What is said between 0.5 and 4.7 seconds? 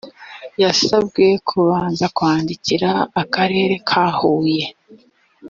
yasabwe kubanza kwandikira akarere ka huye